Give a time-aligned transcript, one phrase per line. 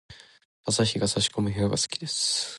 [0.65, 2.49] 朝日が差し込む部屋が好きです。